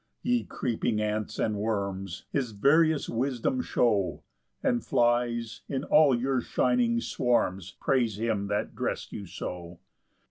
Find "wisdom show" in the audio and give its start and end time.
3.07-4.23